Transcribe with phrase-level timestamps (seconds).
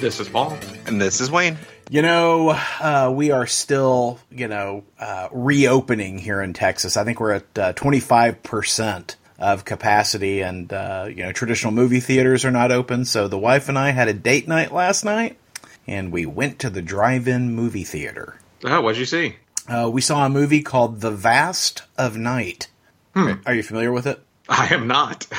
[0.00, 0.56] This is Paul.
[0.86, 1.58] And this is Wayne.
[1.90, 6.96] You know, uh, we are still, you know, uh, reopening here in Texas.
[6.96, 12.46] I think we're at uh, 25% of capacity, and, uh, you know, traditional movie theaters
[12.46, 13.04] are not open.
[13.04, 15.36] So the wife and I had a date night last night,
[15.86, 18.40] and we went to the drive in movie theater.
[18.64, 19.36] Oh, what'd you see?
[19.68, 22.68] Uh, we saw a movie called The Vast of Night.
[23.14, 24.18] Are you familiar with it?
[24.48, 25.26] I am not.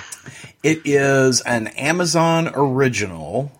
[0.63, 3.51] It is an Amazon original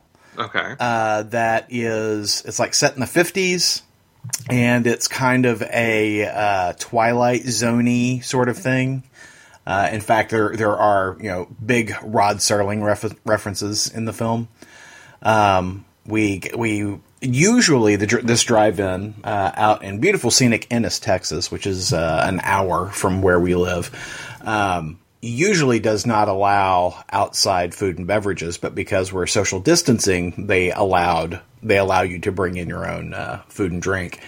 [0.41, 0.75] okay.
[0.79, 3.81] uh, that is it's like set in the 50s
[4.49, 9.03] and it's kind of a uh, twilight zoney sort of thing.
[9.65, 14.13] Uh, in fact there there are you know big rod serling ref- references in the
[14.13, 14.47] film.
[15.21, 21.67] Um, we we usually the, this drive-in uh, out in beautiful scenic Ennis, Texas, which
[21.67, 23.91] is uh, an hour from where we live,
[24.41, 28.57] um, usually does not allow outside food and beverages.
[28.57, 33.13] But because we're social distancing, they allowed they allow you to bring in your own
[33.13, 34.19] uh, food and drink.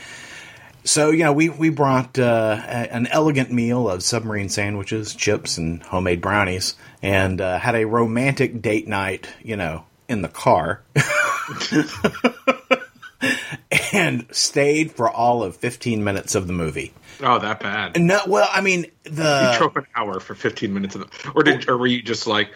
[0.84, 5.82] So you know, we we brought uh, an elegant meal of submarine sandwiches, chips, and
[5.82, 9.28] homemade brownies, and uh, had a romantic date night.
[9.42, 10.82] You know, in the car.
[13.94, 16.94] and stayed for all of 15 minutes of the movie.
[17.22, 18.00] Oh, that bad.
[18.02, 21.32] No, well, I mean, the you the drove an hour for 15 minutes, of the,
[21.36, 22.52] or did, or were you just like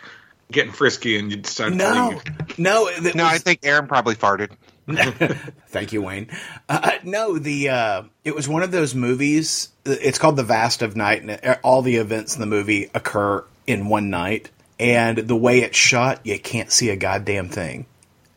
[0.51, 2.57] getting frisky and you decided to no, leave?
[2.59, 4.51] no, No, was- I think Aaron probably farted.
[5.67, 6.29] Thank you, Wayne.
[6.69, 9.69] Uh, no, the uh, it was one of those movies.
[9.85, 13.89] It's called The Vast of Night, and all the events in the movie occur in
[13.89, 14.49] one night.
[14.79, 17.85] And the way it's shot, you can't see a goddamn thing.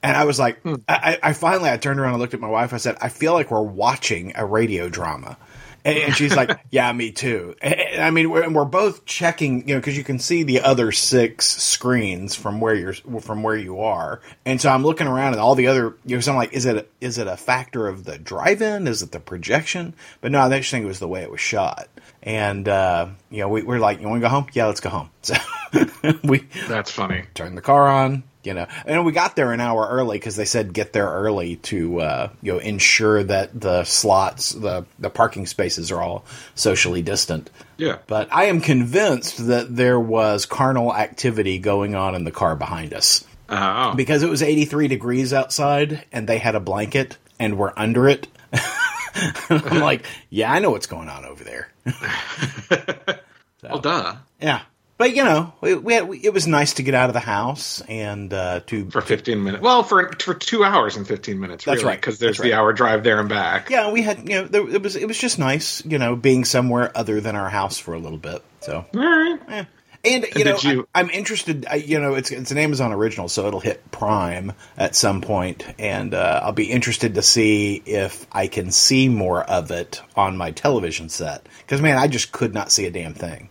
[0.02, 0.58] And I was like,
[0.88, 2.72] I, I finally I turned around and looked at my wife.
[2.72, 5.36] I said, I feel like we're watching a radio drama.
[5.84, 7.54] And, she's like, Yeah, me too.
[7.60, 10.60] And, I mean, we're, and we're both checking, you know, because you can see the
[10.60, 14.20] other six screens from where you're from where you are.
[14.44, 16.66] And so I'm looking around and all the other, you know, so I'm like, is
[16.66, 18.86] it a, it a factor of the drive-in?
[18.86, 19.94] Is it the projection?
[20.20, 21.88] But no, the interesting it was the way it was shot.
[22.22, 24.46] And uh, you know, we, we're like, you want to go home?
[24.52, 25.10] Yeah, let's go home.
[25.22, 25.36] So
[26.24, 27.26] we That's funny.
[27.34, 30.44] Turn the car on, you know, and we got there an hour early because they
[30.44, 35.46] said get there early to uh, you know ensure that the slots, the the parking
[35.46, 36.24] spaces are all
[36.54, 37.50] socially distant.
[37.76, 37.98] Yeah.
[38.06, 42.92] But I am convinced that there was carnal activity going on in the car behind
[42.92, 47.72] us Oh, because it was 83 degrees outside and they had a blanket and we're
[47.76, 48.28] under it.
[49.50, 51.72] I'm like, yeah, I know what's going on over there.
[53.62, 54.16] well, duh.
[54.40, 54.62] Yeah.
[55.00, 57.80] But you know, we, we, had, it was nice to get out of the house
[57.88, 59.62] and uh, to For 15 minutes.
[59.62, 61.64] Well, for for two hours and 15 minutes.
[61.64, 61.98] That's really, right.
[61.98, 63.70] Because there's That's the hour drive there and back.
[63.70, 66.44] yeah, we had you know there, it was it was just nice you know being
[66.44, 68.42] somewhere other than our house for a little bit.
[68.60, 69.38] So All right.
[69.48, 69.64] eh.
[70.04, 71.64] and you know you- I, am interested.
[71.70, 75.64] I, you know it's it's an Amazon original, so it'll hit Prime at some point,
[75.78, 80.36] and uh, I'll be interested to see if I can see more of it on
[80.36, 81.46] my television set.
[81.60, 83.48] Because man, I just could not see a damn thing.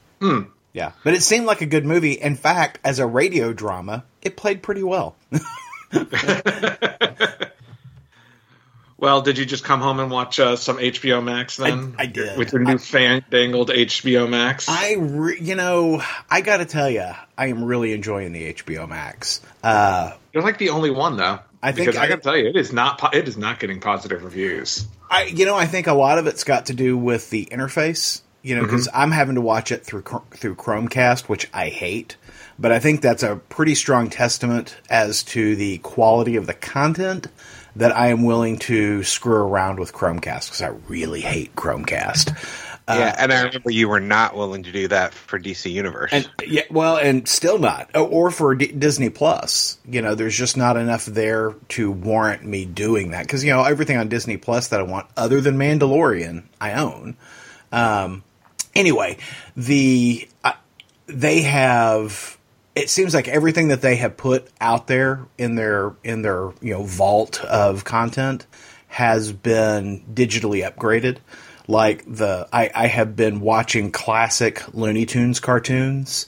[0.74, 2.14] Yeah, but it seemed like a good movie.
[2.14, 5.16] In fact, as a radio drama, it played pretty well.
[8.98, 11.96] Well, did you just come home and watch uh, some HBO Max then?
[11.98, 12.38] I did.
[12.38, 14.68] With your new fan dangled HBO Max?
[14.68, 18.90] I, re- you know, I got to tell you, I am really enjoying the HBO
[18.90, 19.40] Max.
[19.64, 21.40] Uh, You're like the only one though.
[21.64, 23.62] I think because I, I- can tell you, it is not po- it is not
[23.62, 24.86] getting positive reviews.
[25.10, 28.22] I, you know, I think a lot of it's got to do with the interface.
[28.50, 30.02] You know, because I'm having to watch it through
[30.32, 32.18] through Chromecast, which I hate.
[32.58, 37.28] But I think that's a pretty strong testament as to the quality of the content
[37.76, 42.36] that I am willing to screw around with Chromecast because I really hate Chromecast.
[42.90, 46.12] yeah, and I remember you were not willing to do that for DC Universe.
[46.12, 49.78] And yeah, well, and still not, or for D- Disney Plus.
[49.88, 53.64] You know, there's just not enough there to warrant me doing that because you know
[53.64, 57.16] everything on Disney Plus that I want, other than Mandalorian, I own.
[57.72, 58.24] Um,
[58.80, 59.18] anyway,
[59.56, 60.54] the uh,
[61.08, 62.38] they have.
[62.76, 66.74] It seems like everything that they have put out there in their in their you
[66.74, 68.46] know vault of content
[68.88, 71.18] has been digitally upgraded.
[71.68, 76.26] Like the I, I have been watching classic Looney Tunes cartoons,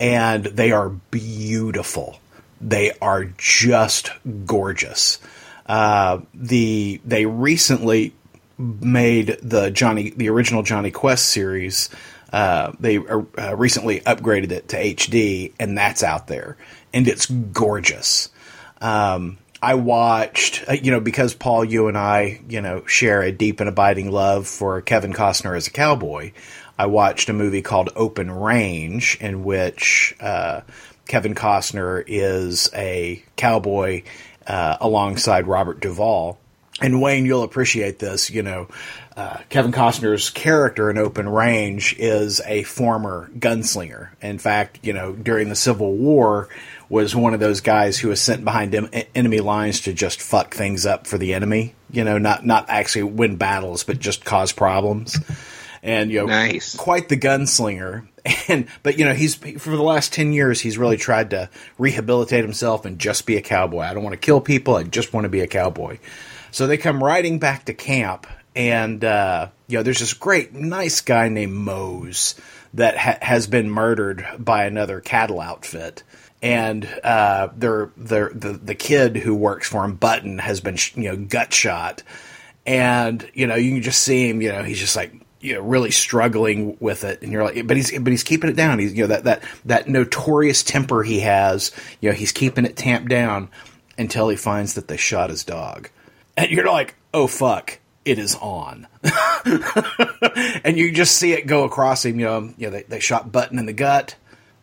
[0.00, 2.18] and they are beautiful.
[2.60, 4.10] They are just
[4.44, 5.18] gorgeous.
[5.66, 8.12] Uh, the they recently
[8.58, 11.90] made the Johnny the original Jonny Quest series.
[12.32, 16.56] Uh, they uh, uh, recently upgraded it to HD, and that's out there,
[16.92, 18.30] and it's gorgeous.
[18.80, 23.30] Um, I watched, uh, you know, because Paul, you and I, you know, share a
[23.30, 26.32] deep and abiding love for Kevin Costner as a cowboy.
[26.76, 30.62] I watched a movie called Open Range, in which uh,
[31.06, 34.02] Kevin Costner is a cowboy
[34.48, 36.40] uh, alongside Robert Duvall.
[36.80, 38.30] And Wayne, you'll appreciate this.
[38.30, 38.68] You know,
[39.16, 44.08] uh, Kevin Costner's character in Open Range is a former gunslinger.
[44.22, 46.48] In fact, you know, during the Civil War,
[46.88, 50.54] was one of those guys who was sent behind em- enemy lines to just fuck
[50.54, 51.74] things up for the enemy.
[51.90, 55.18] You know, not not actually win battles, but just cause problems.
[55.82, 56.74] And you know, Nice.
[56.76, 58.06] quite the gunslinger.
[58.48, 62.44] And but you know, he's for the last ten years he's really tried to rehabilitate
[62.44, 63.80] himself and just be a cowboy.
[63.80, 64.76] I don't want to kill people.
[64.76, 65.98] I just want to be a cowboy.
[66.52, 71.00] So they come riding back to camp, and uh, you know, there's this great, nice
[71.00, 72.34] guy named Mose
[72.74, 76.02] that ha- has been murdered by another cattle outfit,
[76.42, 81.10] and uh, they're, they're, the the kid who works for him, Button, has been you
[81.10, 82.02] know gut shot,
[82.66, 84.42] and you know you can just see him.
[84.42, 87.78] You know, he's just like you know really struggling with it, and you're like, but
[87.78, 88.78] he's but he's keeping it down.
[88.78, 91.72] He's you know that that that notorious temper he has.
[92.02, 93.48] You know, he's keeping it tamped down
[93.96, 95.88] until he finds that they shot his dog,
[96.36, 97.78] and you're like, oh fuck.
[98.04, 98.88] It is on,
[100.64, 102.18] and you just see it go across him.
[102.18, 104.16] You know, you know they, they shot Button in the gut,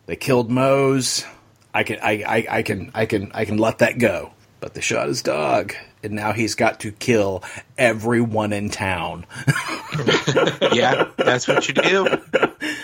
[0.04, 1.24] they killed Mose.
[1.72, 4.32] I can I, I, I can I can I can let that go.
[4.60, 5.72] But they shot his dog,
[6.02, 7.42] and now he's got to kill
[7.78, 9.24] everyone in town.
[10.72, 12.06] yeah, that's what you do.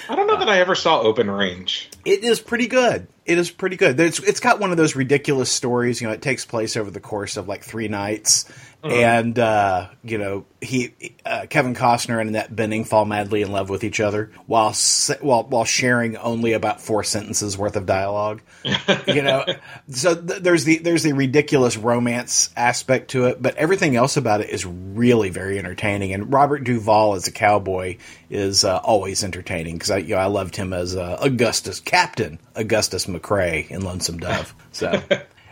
[0.08, 1.90] I don't know that I ever saw Open Range.
[2.06, 3.08] It is pretty good.
[3.24, 3.98] It is pretty good.
[3.98, 6.00] It's, it's got one of those ridiculous stories.
[6.00, 8.44] You know, it takes place over the course of like three nights,
[8.84, 10.94] and uh, you know, he
[11.24, 14.74] uh, Kevin Costner and Annette Bening fall madly in love with each other while
[15.20, 18.42] while while sharing only about four sentences worth of dialogue.
[19.06, 19.44] you know,
[19.88, 24.40] so th- there's the there's the ridiculous romance aspect to it, but everything else about
[24.40, 26.12] it is really very entertaining.
[26.12, 27.96] And Robert Duvall as a cowboy
[28.30, 32.38] is uh, always entertaining because I you know I loved him as uh, Augustus Captain
[32.54, 34.54] Augustus McCrae in Lonesome Dove.
[34.72, 35.02] So.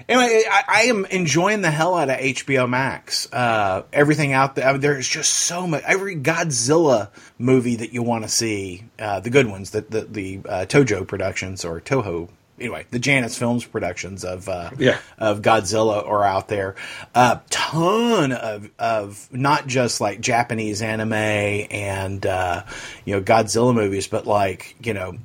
[0.06, 3.26] Anyway, I, I am enjoying the hell out of HBO Max.
[3.32, 5.82] Uh, everything out there, I mean, there's just so much.
[5.87, 7.08] Every Godzilla
[7.38, 11.08] movie that you want to see, uh, the good ones, the the, the uh, Tojo
[11.08, 12.29] productions or Toho,
[12.61, 14.99] anyway, the Janus Films productions of uh, Yeah.
[15.17, 16.75] of Godzilla are out there.
[17.14, 22.64] A ton of of not just like Japanese anime and uh,
[23.06, 25.17] you know Godzilla movies, but like you know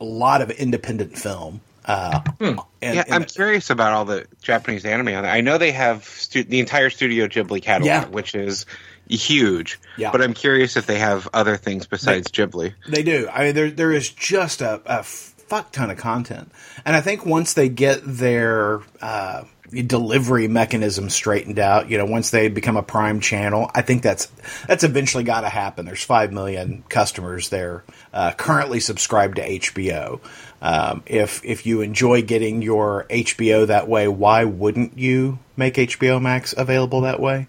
[0.00, 1.60] a lot of independent film.
[1.84, 5.30] Uh, and, Yeah, and- I'm curious about all the Japanese anime on there.
[5.30, 8.04] I know they have stu- the entire Studio Ghibli catalog, Yeah.
[8.06, 8.66] which is
[9.08, 9.78] huge.
[9.96, 10.10] Yeah.
[10.10, 12.74] But I'm curious if they have other things besides Ghibli.
[12.88, 13.28] They do.
[13.32, 15.04] I mean, there there is just a, a
[15.48, 16.50] fuck ton of content,
[16.84, 22.30] and I think once they get their uh, delivery mechanism straightened out, you know, once
[22.30, 24.26] they become a prime channel, I think that's
[24.66, 25.86] that's eventually got to happen.
[25.86, 30.20] There's five million customers there uh, currently subscribed to HBO.
[30.62, 36.20] Um, if if you enjoy getting your HBO that way, why wouldn't you make HBO
[36.20, 37.46] Max available that way?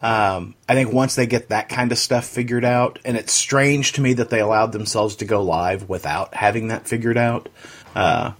[0.00, 3.92] Um, I think once they get that kind of stuff figured out, and it's strange
[3.94, 7.48] to me that they allowed themselves to go live without having that figured out.
[7.94, 8.32] Uh,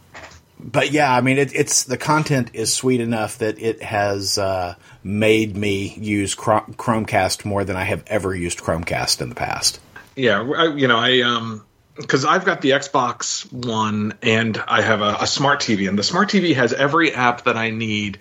[0.61, 4.75] but yeah, I mean, it, it's the content is sweet enough that it has uh,
[5.03, 9.81] made me use Chromecast more than I have ever used Chromecast in the past.
[10.17, 11.65] Yeah, I, you know, I um
[11.97, 16.03] because I've got the Xbox One and I have a, a smart TV, and the
[16.05, 18.19] smart TV has every app that I need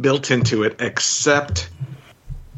[0.00, 1.68] built into it except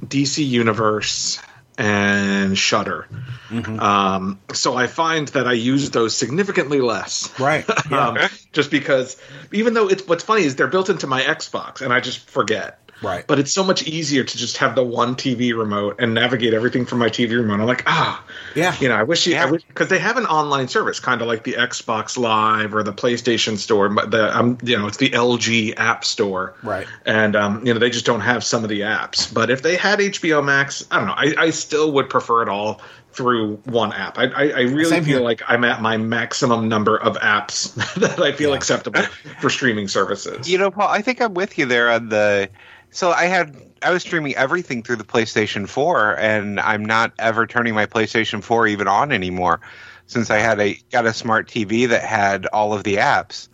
[0.05, 1.41] DC Universe
[1.79, 3.09] and Shudder.
[3.51, 7.33] Um, so I find that I use those significantly less.
[7.41, 7.65] Right.
[7.93, 8.19] um,
[8.53, 9.21] just because,
[9.53, 12.90] even though it's what's funny is they're built into my Xbox, and I just forget.
[13.03, 13.27] Right.
[13.27, 16.87] But it's so much easier to just have the one TV remote and navigate everything
[16.87, 17.61] from my TV remote.
[17.61, 18.75] I'm like, ah, Yeah.
[18.81, 19.45] You know, I wish you, Yeah.
[19.47, 22.83] I wish because they have an online service, kind of like the Xbox Live or
[22.83, 23.89] the PlayStation Store.
[23.89, 26.87] But the, um, you know, it's the LG App Store, Right.
[27.07, 29.33] And um, you know, they just don't have some of the apps.
[29.33, 31.15] But if they had HBO Max, I don't know.
[31.17, 32.81] I, I still would prefer it all
[33.13, 34.19] through one app.
[34.19, 35.25] I, I, I really Same feel here.
[35.25, 39.03] like I'm at my maximum number of apps that I feel acceptable
[39.41, 40.49] for streaming services.
[40.49, 42.49] You know, Paul, I think I'm with you there on the.
[42.91, 47.47] So I had I was streaming everything through the PlayStation 4, and I'm not ever
[47.47, 49.61] turning my PlayStation 4 even on anymore,
[50.07, 53.49] since I had a got a smart TV that had all of the apps.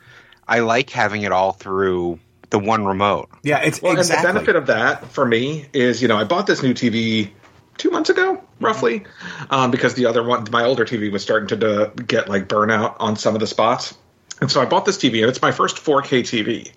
[0.48, 2.18] I like having it all through
[2.50, 3.28] the one remote.
[3.42, 4.28] Yeah, it's Well, exactly.
[4.28, 7.30] and the benefit of that for me is, you know, I bought this new TV
[7.76, 9.04] two months ago, roughly,
[9.50, 12.96] um, because the other one, my older TV, was starting to, to get like burnout
[13.00, 13.96] on some of the spots,
[14.40, 16.72] and so I bought this TV, and it's my first 4K TV.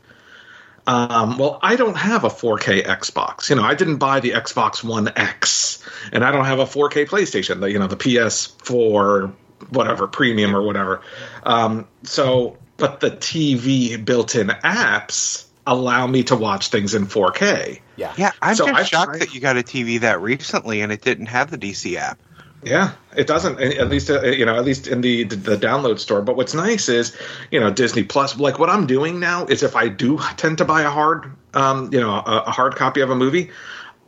[0.89, 3.51] Um, well, I don't have a 4K Xbox.
[3.51, 7.07] You know, I didn't buy the Xbox One X, and I don't have a 4K
[7.07, 7.59] PlayStation.
[7.59, 9.31] The you know the PS4
[9.69, 11.01] whatever premium or whatever.
[11.43, 17.81] Um, so but the TV built-in apps allow me to watch things in 4K.
[17.95, 18.13] Yeah.
[18.17, 20.91] Yeah, I'm So just I've shocked tried- that you got a TV that recently and
[20.91, 22.17] it didn't have the DC app.
[22.63, 23.59] Yeah, it doesn't.
[23.61, 26.21] At least uh, you know, at least in the the download store.
[26.21, 27.15] But what's nice is,
[27.51, 28.37] you know, Disney Plus.
[28.37, 31.89] Like what I'm doing now is, if I do tend to buy a hard, um,
[31.93, 33.49] you know, a, a hard copy of a movie,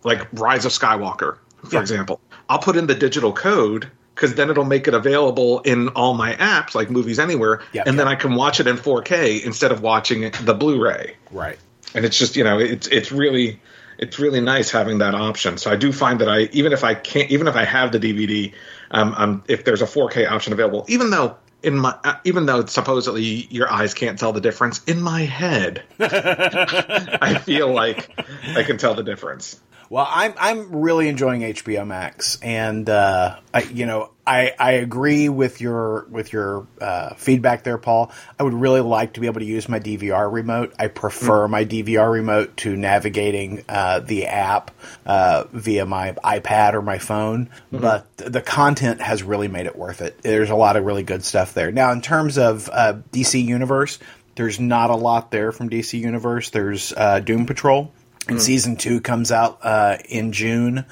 [0.03, 1.79] like Rise of Skywalker, for Yeah.
[1.79, 6.13] example, I'll put in the digital code because then it'll make it available in all
[6.13, 7.83] my apps, like Movies Anywhere, Yeah.
[7.85, 11.57] and then I can watch it in 4K instead of watching it, the Blu-ray Right.
[11.95, 13.59] and it's just you know it's it's really
[14.01, 15.57] it's really nice having that option.
[15.57, 17.99] So I do find that I even if I can't even if I have the
[17.99, 18.53] DVD,
[18.89, 22.65] um, um if there's a 4K option available, even though in my uh, even though
[22.65, 28.09] supposedly your eyes can't tell the difference, in my head, I feel like
[28.55, 29.59] I can tell the difference.
[29.91, 35.27] Well, I'm I'm really enjoying HBO Max, and uh, I you know I I agree
[35.27, 38.09] with your with your uh, feedback there, Paul.
[38.39, 40.73] I would really like to be able to use my DVR remote.
[40.79, 44.71] I prefer my DVR remote to navigating uh, the app
[45.05, 50.01] uh, via my iPad or my phone, but the content has really made it worth
[50.01, 50.21] it.
[50.21, 51.69] There's a lot of really good stuff there.
[51.69, 53.99] Now, in terms of uh, DC Universe,
[54.35, 56.49] there's not a lot there from DC Universe.
[56.51, 57.91] There's uh, Doom Patrol
[58.31, 60.85] and season two comes out uh, in June.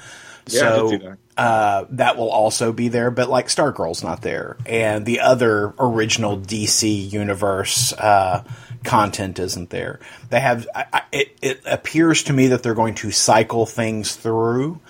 [0.46, 1.18] Yeah, so that.
[1.36, 6.38] Uh, that will also be there, but like Stargirl's not there, and the other original
[6.38, 8.44] DC universe uh,
[8.84, 10.00] content isn't there.
[10.28, 11.38] They have I, I, it.
[11.40, 14.80] It appears to me that they're going to cycle things through.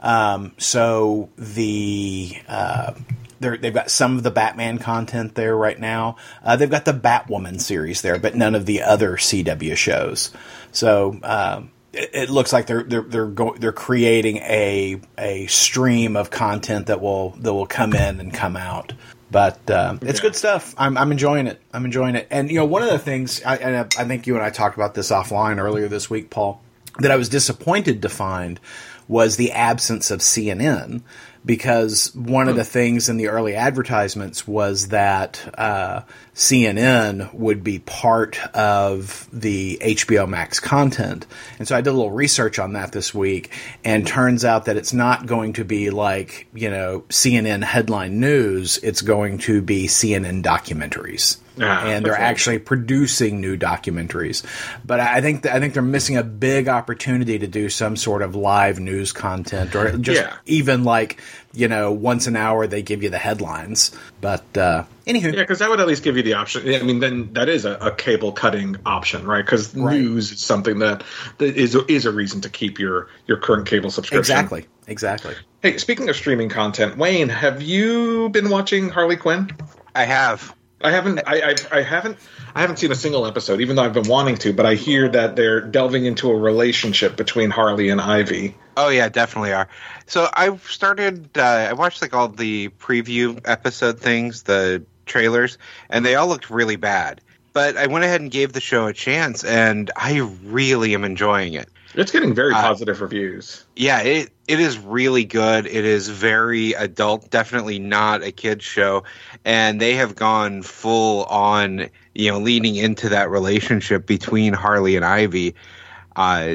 [0.00, 2.94] Um, so the uh,
[3.40, 6.16] they're, they've got some of the Batman content there right now.
[6.42, 10.32] Uh, they've got the Batwoman series there, but none of the other CW shows.
[10.72, 16.30] So um, it, looks like they're they're they're go- they're creating a a stream of
[16.30, 18.92] content that will that will come in and come out.
[19.30, 20.22] But uh, it's Yeah.
[20.22, 20.74] good stuff.
[20.78, 21.60] I'm I'm enjoying it.
[21.72, 22.26] I'm enjoying it.
[22.30, 24.76] And you know, one of the things I, and I think you and I talked
[24.76, 26.62] about this offline earlier this week, Paul,
[26.98, 28.58] that I was disappointed to find
[29.06, 31.02] was the absence of CNN
[31.44, 36.02] because one of the things in the early advertisements was that uh,
[36.34, 41.26] CNN would be part of the HBO Max content.
[41.58, 43.52] And so I did a little research on that this week,
[43.84, 48.78] and turns out that it's not going to be like, you know, CNN headline news,
[48.78, 51.38] it's going to be CNN documentaries.
[51.60, 52.28] Ah, and they're that's right.
[52.28, 54.44] actually producing new documentaries.
[54.84, 58.34] But I think I think they're missing a big opportunity to do some sort of
[58.34, 60.36] live news content, or just Yeah.
[60.46, 61.20] even like
[61.54, 63.90] you know once an hour they give you the headlines.
[64.20, 66.62] But uh, anywho, Yeah, because that would at least give you the option.
[66.74, 69.44] I mean, then that is a, a cable cutting option, right?
[69.44, 69.98] Because Right.
[70.00, 71.04] news is something that,
[71.38, 74.20] that is is a reason to keep your your current cable subscription.
[74.20, 75.34] exactly, exactly.
[75.62, 79.50] Hey, speaking of streaming content, Wayne, have you been watching Harley Quinn?
[79.94, 80.54] I have.
[80.80, 81.20] I haven't.
[81.26, 82.18] I, I I haven't.
[82.54, 84.52] I haven't seen a single episode, even though I've been wanting to.
[84.52, 88.54] But I hear that they're delving into a relationship between Harley and Ivy.
[88.76, 89.68] Oh yeah, definitely are.
[90.06, 91.36] So I started.
[91.36, 95.58] Uh, I watched like all the preview episode things, the trailers,
[95.90, 97.20] and they all looked really bad.
[97.52, 101.54] But I went ahead and gave the show a chance, and I really am enjoying
[101.54, 101.68] it.
[101.98, 103.64] It's getting very Uh, positive reviews.
[103.74, 105.66] Yeah, it it is really good.
[105.66, 109.02] It is very adult, definitely not a kids show,
[109.44, 115.04] and they have gone full on, you know, leaning into that relationship between Harley and
[115.04, 115.56] Ivy.
[116.14, 116.54] Uh,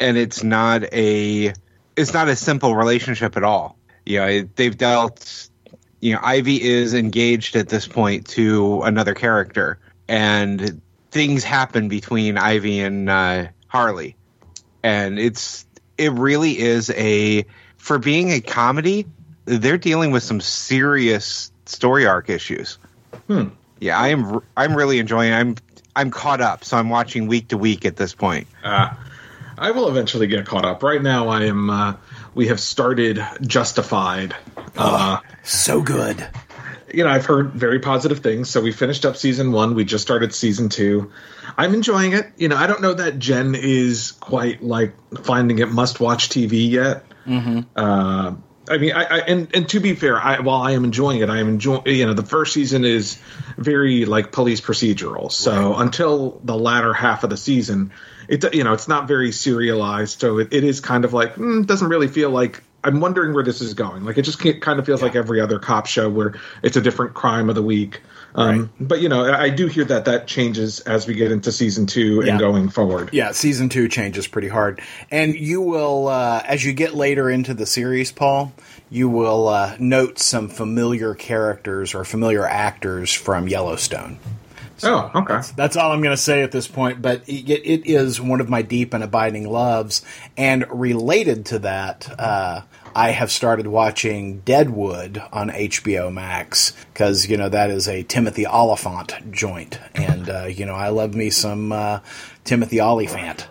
[0.00, 1.52] and it's not a
[1.94, 3.76] it's not a simple relationship at all.
[4.06, 5.50] You know, they've dealt.
[6.00, 9.78] You know, Ivy is engaged at this point to another character,
[10.08, 10.80] and
[11.10, 14.16] things happen between Ivy and uh, Harley
[14.82, 15.66] and it's
[15.96, 17.44] it really is a
[17.76, 19.06] for being a comedy
[19.44, 22.78] they're dealing with some serious story arc issues
[23.26, 23.48] Hmm.
[23.80, 25.56] yeah i am i'm really enjoying i'm
[25.96, 28.94] i'm caught up so i'm watching week to week at this point Uh,
[29.60, 30.84] I will eventually get caught up.
[30.84, 31.68] Right now, I am.
[31.68, 31.94] Uh,
[32.32, 34.36] we have started Justified.
[34.76, 36.24] Uh, So good.
[36.94, 38.48] you know, I've heard very positive things.
[38.48, 39.74] So we finished up season one.
[39.74, 41.10] We just started season two.
[41.58, 42.30] I'm enjoying it.
[42.36, 46.70] You know, I don't know that Jen is quite like finding it must watch TV
[46.70, 47.04] yet.
[47.26, 47.60] Mm-hmm.
[47.74, 48.36] Uh,
[48.70, 51.28] I mean, I, I and and to be fair, I, while I am enjoying it,
[51.28, 51.82] I am enjoying.
[51.86, 53.20] You know, the first season is
[53.56, 55.32] very like police procedural.
[55.32, 57.92] So until the latter half of the season,
[58.28, 60.20] it you know it's not very serialized.
[60.20, 62.62] So it, it is kind of like mm, doesn't really feel like.
[62.84, 64.04] I'm wondering where this is going.
[64.04, 67.12] Like it just kind of feels like every other cop show where it's a different
[67.12, 68.00] crime of the week.
[68.34, 71.86] Um, But you know, I do hear that that changes as we get into season
[71.86, 72.32] two Yeah.
[72.32, 73.10] and going forward.
[73.12, 74.80] Yeah, season two changes pretty hard,
[75.10, 78.52] and you will uh, as you get later into the series, Paul.
[78.90, 84.18] You will uh, note some familiar characters or familiar actors from Yellowstone.
[84.82, 85.40] oh, okay.
[85.56, 87.02] That's all I'm going to say at this point.
[87.02, 90.02] But it, it is one of my deep and abiding loves.
[90.38, 92.62] And related to that, uh,
[92.98, 98.44] I have started watching Deadwood on HBO Max because you know that is a Timothy
[98.44, 102.00] Olyphant joint, and uh, you know I love me some uh,
[102.42, 103.46] Timothy Olyphant.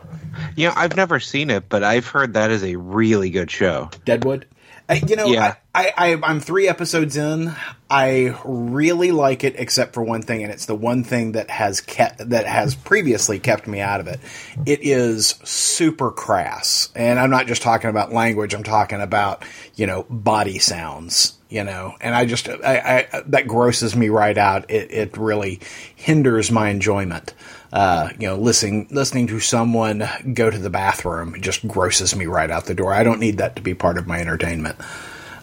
[0.57, 3.89] You know, I've never seen it, but I've heard that is a really good show.
[4.03, 4.47] Deadwood.
[4.89, 5.55] Uh, you know, Yeah.
[5.75, 7.53] I, I, I, I'm three episodes in.
[7.89, 11.81] I really like it, except for one thing, and it's the one thing that has
[11.81, 14.19] kept that has previously kept me out of it.
[14.65, 18.53] It is super crass, and I'm not just talking about language.
[18.53, 19.43] I'm talking about
[19.75, 21.36] you know body sounds.
[21.49, 24.69] You know, and I just I, I that grosses me right out.
[24.69, 25.61] It it really
[25.95, 27.33] hinders my enjoyment.
[27.71, 32.51] Uh, you know, listening listening to someone go to the bathroom just grosses me right
[32.51, 32.93] out the door.
[32.93, 34.77] I don't need that to be part of my entertainment.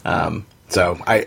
[0.04, 1.26] Um, so I,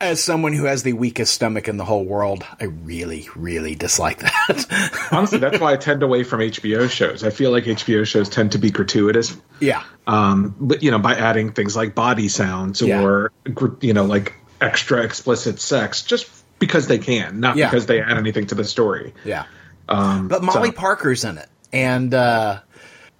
[0.00, 4.20] as someone who has the weakest stomach in the whole world, I really, really dislike
[4.20, 5.08] that.
[5.12, 7.24] Honestly, that's why I tend away from HBO shows.
[7.24, 9.36] I feel like HBO shows tend to be gratuitous.
[9.60, 13.02] yeah, um, but you know, by adding things like body sounds Yeah.
[13.02, 13.32] or
[13.80, 17.68] you know, like extra explicit sex, just because they can, not Yeah.
[17.70, 19.14] because they add anything to the story.
[19.24, 19.44] yeah.
[19.88, 22.60] Um, But Molly so- Parker's in it, and uh,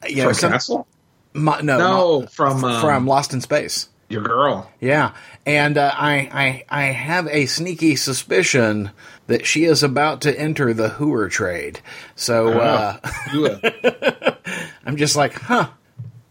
[0.08, 0.86] you know, from some, Castle,
[1.34, 3.88] Mo- no, no, Mo- from um, from Lost in Space.
[4.08, 4.70] your girl.
[4.80, 5.12] Yeah,
[5.48, 8.90] and uh, I, I I have a sneaky suspicion
[9.28, 11.80] that she is about to enter the hooer trade.
[12.16, 12.98] So uh,
[14.84, 15.70] I'm just like, huh,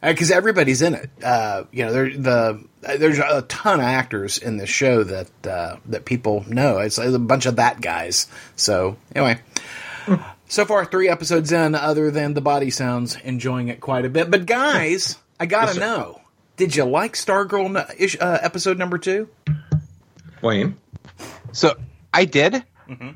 [0.02, 1.10] because everybody's in it.
[1.24, 5.78] Uh, you know, there the there's a ton of actors in this show that uh,
[5.88, 6.78] that people know.
[6.78, 8.28] It's, a bunch of that guys.
[8.56, 9.40] So anyway.
[10.50, 14.32] So far, three episodes in, other than the body sounds, enjoying it quite a bit.
[14.32, 16.22] But guys, I gotta Yes, know:
[16.58, 19.30] Did you like Stargirl no- uh, episode number two?
[20.42, 20.76] Wayne.
[21.52, 21.78] So
[22.14, 22.64] I did.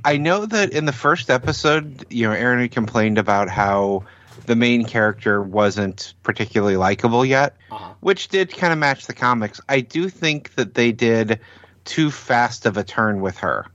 [0.04, 4.04] I know that in the first episode, you know, Aaron had complained about how
[4.46, 7.56] the main character wasn't particularly likable yet,
[8.02, 9.62] which did kind of match the comics.
[9.70, 11.40] I do think that they did
[11.86, 13.66] too fast of a turn with her.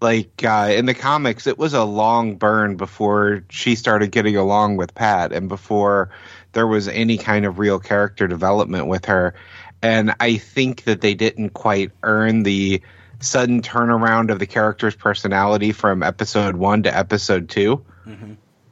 [0.00, 4.76] Like uh, in the comics, it was a long burn before she started getting along
[4.76, 6.10] with Pat and before
[6.52, 9.34] there was any kind of real character development with her.
[9.82, 12.82] And I think that they didn't quite earn the
[13.20, 17.84] sudden turnaround of the character's personality from episode one to episode 2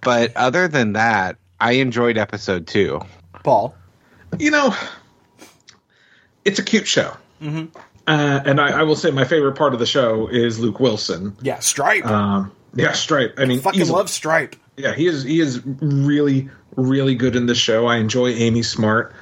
[0.01, 3.01] But other than that, I enjoyed episode two.
[3.43, 3.75] Paul.
[4.39, 4.75] You know,
[6.45, 7.17] it's a cute show.
[7.43, 7.77] Mm-hmm.
[8.07, 11.37] Uh, and I, I will say my favorite part of the show is Luke Wilson.
[11.43, 12.07] Yeah, Stripe.
[12.07, 13.35] Um, yeah, Stripe.
[13.39, 13.97] I mean, Fucking easily.
[13.97, 14.55] love Stripe.
[14.77, 15.23] Yeah, he is.
[15.23, 17.87] He is really, really good in the show.
[17.87, 19.15] I enjoy Amy Smart.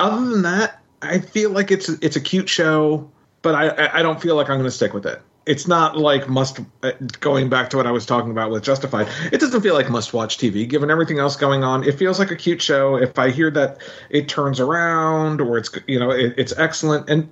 [0.00, 3.10] Other than that, I feel like it's it's a cute show,
[3.42, 5.20] but I I- don't feel like I'm going to stick with it.
[5.46, 6.58] It's not like must.
[6.82, 9.90] uh, Going back to what I was talking about with Justified, it doesn't feel like
[9.90, 10.66] must watch TV.
[10.68, 12.96] Given everything else going on, it feels like a cute show.
[12.96, 13.78] If I hear that
[14.10, 17.30] it turns around or it's you know it, it's excellent and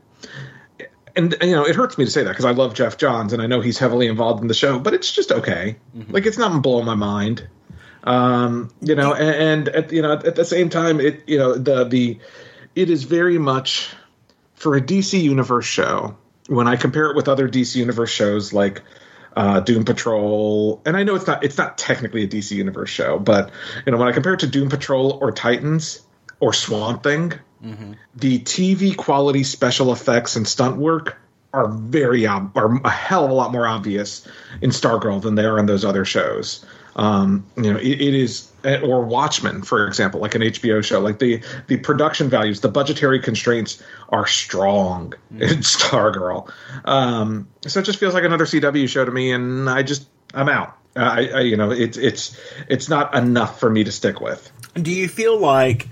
[1.16, 3.42] and you know it hurts me to say that because I love Geoff Johns and
[3.42, 5.76] I know he's heavily involved in the show, but it's just okay.
[6.12, 7.46] Like it's not blowing my mind.
[8.04, 11.54] Um, you know, and, and at you know at the same time, it you know
[11.54, 12.18] the the
[12.74, 13.90] it is very much
[14.54, 16.16] for a DC Universe show.
[16.48, 18.82] When I compare it with other DC Universe shows like
[19.36, 23.18] uh, Doom Patrol, and I know it's not it's not technically a DC Universe show,
[23.18, 23.50] but
[23.86, 26.02] you know when I compare it to Doom Patrol or Titans
[26.40, 27.34] or Swamp Thing,
[28.14, 31.18] the TV quality special effects and stunt work
[31.52, 34.26] are very ob- are a hell of a lot more obvious
[34.60, 36.64] in Stargirl than they are in those other shows.
[36.96, 41.00] Um, you know, it, it is or Watchmen, for example, like an HBO show.
[41.00, 46.50] Like the the production values, the budgetary constraints are strong in Stargirl.
[46.84, 50.48] Um, so it just feels like another CW show to me, and I just I'm
[50.48, 50.76] out.
[50.94, 54.50] I, I you know it's it's it's not enough for me to stick with.
[54.74, 55.88] Do you feel like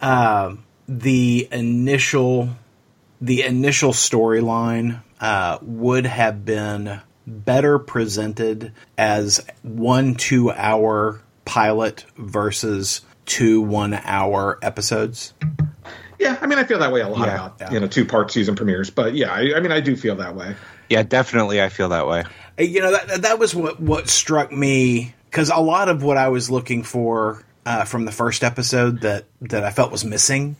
[0.00, 2.50] um the initial
[3.20, 13.02] the initial storyline uh, would have been better presented as one two hour pilot versus
[13.26, 15.32] two one hour episodes?
[16.18, 17.34] Yeah, I mean, I feel that way a lot Yeah.
[17.34, 17.70] about Yeah.
[17.72, 20.34] you know two part season premieres, but yeah, I, I mean, I do feel that
[20.34, 20.56] way.
[20.88, 22.24] Yeah, definitely, I feel that way.
[22.58, 26.16] Uh, you know that that was what what struck me because a lot of what
[26.16, 30.56] I was looking for uh, from the first episode that that I felt was missing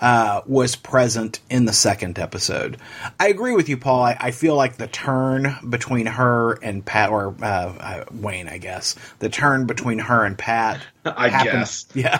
[0.00, 2.76] uh, was present in the second episode.
[3.18, 4.02] I agree with you, Paul.
[4.02, 8.58] I, I feel like the turn between her and Pat, or uh, uh, Wayne, I
[8.58, 11.86] guess, the turn between her and Pat, I happened- guess.
[11.94, 12.18] yeah,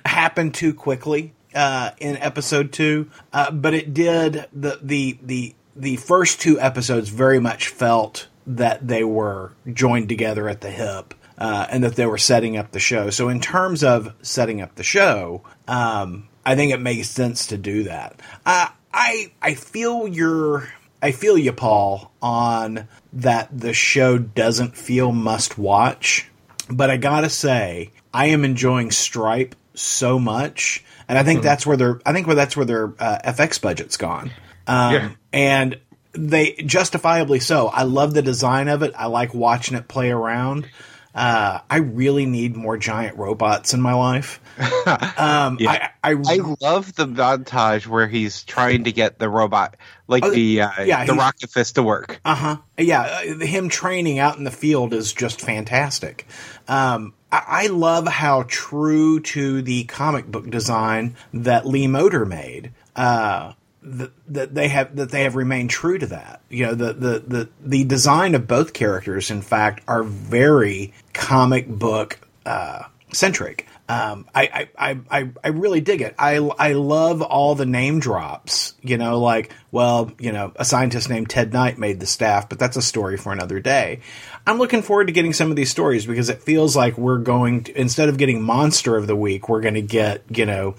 [0.04, 5.96] happened too quickly uh, in episode two, uh, but it did the the the the
[5.96, 11.66] first two episodes very much felt that they were joined together at the hip uh,
[11.70, 13.10] and that they were setting up the show.
[13.10, 17.56] So, in terms of setting up the show, um, I think it makes sense to
[17.56, 18.20] do that.
[18.44, 20.68] Uh, I I feel your
[21.02, 26.28] I feel you, Paul, on that the show doesn't feel must watch,
[26.70, 31.46] but I gotta say I am enjoying Stripe so much, and I think mm-hmm.
[31.46, 34.30] that's where their I think where that's where their uh, FX budget's gone.
[34.66, 35.10] Um, yeah.
[35.32, 35.80] And
[36.12, 37.68] they justifiably so.
[37.68, 38.94] I love the design of it.
[38.96, 40.68] I like watching it play around.
[41.16, 44.40] Uh, I really need more giant robots in my life.
[45.18, 45.90] Um, yeah.
[46.04, 49.76] I, I, I, love the montage where he's trying to get the robot,
[50.06, 52.20] like uh, the uh, yeah, the rocket fist, to work.
[52.24, 52.56] Uh huh.
[52.78, 56.26] Yeah, uh, him training out in the field is just fantastic.
[56.68, 62.72] Um, I, I love how true to the comic book design that Lee Moder made.
[62.94, 63.54] Uh,
[63.86, 66.40] that, they have that they have remained true to that.
[66.48, 71.68] You know, the, the the the design of both characters, in fact, are very comic
[71.68, 73.66] book uh, centric.
[73.88, 76.16] Um, I, I, I, I really dig it.
[76.18, 81.08] I, I love all the name drops, you know, like, well, you know, a scientist
[81.08, 84.00] named Ted Knight made the staff, but that's a story for another day.
[84.44, 87.62] I'm looking forward to getting some of these stories because it feels like we're going
[87.64, 90.74] to, instead of getting monster of the week, we're going to get, you know,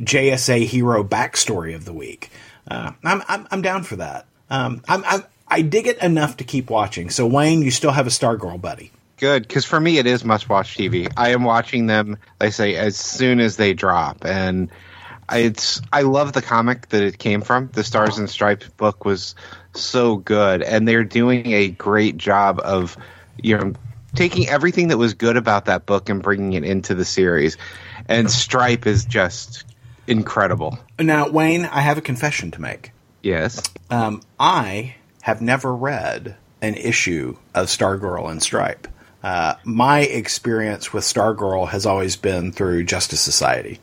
[0.00, 2.28] JSA hero backstory of the week.
[2.70, 4.26] Uh, I'm, I'm, I'm down for that.
[4.50, 7.10] Um, I'm, I'm, I dig it enough to keep watching.
[7.10, 8.92] So Wayne, you still have a Stargirl buddy.
[9.16, 11.12] Good, because for me it is must watch TV.
[11.16, 14.70] I am watching them, I say, as soon as they drop, and
[15.32, 17.68] it's I love the comic that it came from.
[17.72, 19.34] The Stars and Stripes book was
[19.74, 22.96] so good, and they're doing a great job of
[23.42, 23.72] you know
[24.14, 27.56] taking everything that was good about that book and bringing it into the series.
[28.06, 29.64] And Stripe is just
[30.08, 30.78] incredible.
[30.98, 32.92] Now, Wayne, I have a confession to make.
[33.22, 33.62] Yes.
[33.90, 38.88] Um, I have never read an issue of Stargirl and Stripe.
[39.22, 43.80] Uh, my experience with Stargirl has always been through Justice Society.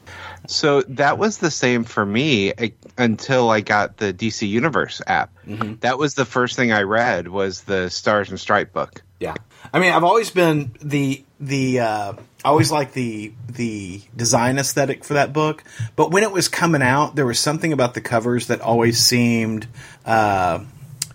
[0.47, 5.33] So that was the same for me eh, until I got the DC Universe app.
[5.45, 5.75] Mm-hmm.
[5.81, 9.01] That was the first thing I read was the Stars and Stripe book.
[9.19, 9.35] Yeah,
[9.73, 15.03] I mean, I've always been the the uh, I always liked the the design aesthetic
[15.03, 15.63] for that book,
[15.95, 19.67] but when it was coming out, there was something about the covers that always seemed
[20.05, 20.59] uh,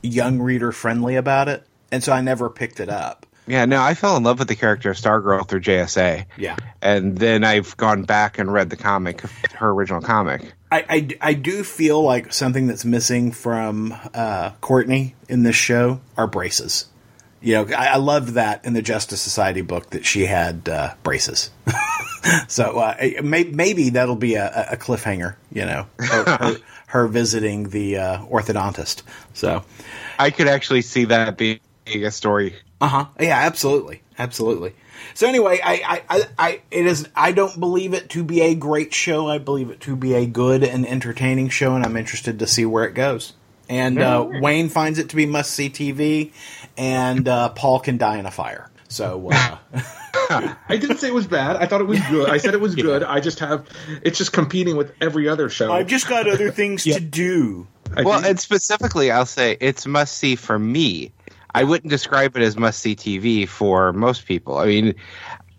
[0.03, 3.27] young reader friendly about it, and so I never picked it up.
[3.46, 6.26] Yeah, no, I fell in love with the character of Stargirl through JSA.
[6.37, 9.22] Yeah, and then I've gone back and read the comic,
[9.55, 10.53] her original comic.
[10.72, 16.00] I, I, I do feel like something that's missing from uh, Courtney in this show
[16.16, 16.87] are braces.
[17.40, 20.94] You know, I, I loved that in the Justice Society book that she had uh,
[21.03, 21.50] braces.
[22.48, 25.35] so uh, may, maybe that'll be a, a cliffhanger.
[25.50, 29.03] You know, her, her, her visiting the uh, orthodontist.
[29.33, 29.64] So
[30.18, 32.55] I could actually see that being a story.
[32.81, 33.07] Uh huh.
[33.19, 34.75] Yeah, absolutely, absolutely.
[35.14, 37.09] So anyway, I, I, I, it is.
[37.14, 39.29] I don't believe it to be a great show.
[39.29, 42.64] I believe it to be a good and entertaining show, and I'm interested to see
[42.64, 43.35] where it goes.
[43.69, 46.33] And uh, Wayne finds it to be must see TV,
[46.77, 48.69] and uh, Paul can die in a fire.
[48.88, 49.59] So uh,
[50.69, 51.57] I didn't say it was bad.
[51.57, 52.29] I thought it was good.
[52.29, 52.83] I said it was yeah.
[52.83, 53.03] good.
[53.05, 53.66] I just have
[54.03, 55.73] it's just competing with every other show.
[55.73, 57.66] I've just got other things to do.
[57.97, 61.12] I well, and specifically, I'll say it's must see for me.
[61.54, 64.58] I wouldn't describe it as must see TV for most people.
[64.58, 64.94] I mean,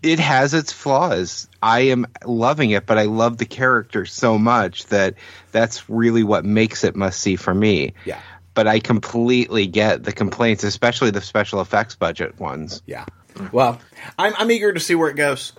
[0.02, 1.48] it has its flaws.
[1.62, 5.14] I am loving it, but I love the character so much that
[5.52, 7.94] that's really what makes it must see for me.
[8.04, 8.20] Yeah.
[8.54, 12.82] But I completely get the complaints, especially the special effects budget ones.
[12.86, 13.06] Yeah.
[13.50, 13.80] Well,
[14.18, 15.52] I'm I'm eager to see where it goes.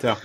[0.00, 0.16] So,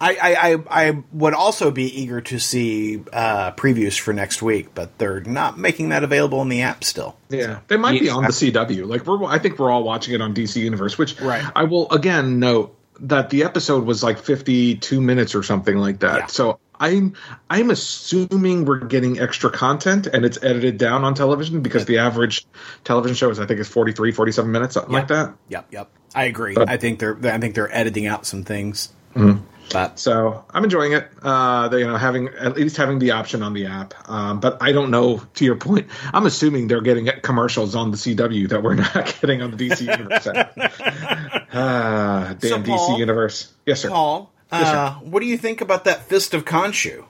[0.00, 4.74] I I, I, I would also be eager to see uh, previews for next week,
[4.74, 7.16] but they're not making that available in the app still.
[7.28, 8.86] Yeah, they might be on the CW.
[8.86, 11.44] Like we're, I think we're all watching it on DC Universe, which right.
[11.54, 16.18] I will again note that the episode was like 52 minutes or something like that.
[16.18, 16.26] Yeah.
[16.26, 17.14] So I'm
[17.48, 22.46] I'm assuming we're getting extra content and it's edited down on television because the average
[22.84, 25.00] television show is I think is 43 47 minutes something yep.
[25.00, 25.34] like that.
[25.48, 25.90] Yep, yep.
[26.14, 26.54] I agree.
[26.54, 28.92] But, I think they're I think they're editing out some things.
[29.14, 29.44] Mm-hmm.
[29.72, 31.08] But so I'm enjoying it.
[31.22, 33.94] Uh, they, you know, having at least having the option on the app.
[34.08, 35.22] Um, but I don't know.
[35.34, 39.42] To your point, I'm assuming they're getting commercials on the CW that we're not getting
[39.42, 41.42] on the DC universe app.
[41.58, 43.50] Ah, damn so Paul, DC universe.
[43.64, 43.88] Yes, sir.
[43.88, 44.76] Paul, yes, sir.
[44.76, 47.04] Uh, what do you think about that Fist of Khonshu?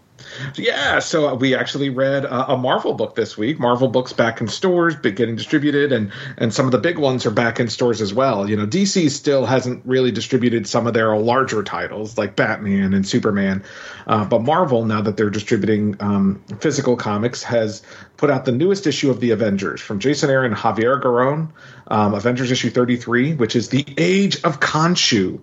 [0.56, 3.58] Yeah, so we actually read a, a, Marvel book this week.
[3.58, 7.26] Marvel books back in stores, but getting distributed, and and some of the big ones
[7.26, 8.48] are back in stores as well.
[8.48, 13.06] You know, DC still hasn't really distributed some of their larger titles like Batman and
[13.06, 13.62] Superman,
[14.06, 17.82] uh, but Marvel, now that they're distributing um, physical comics, has
[18.16, 21.50] put out the newest issue of the Avengers from Jason Aaron and Javier Garron,
[21.88, 25.40] um, Avengers issue thirty three, which is the Age of Khonshu,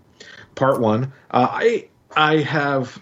[0.55, 1.13] part one.
[1.29, 2.99] Uh, I I have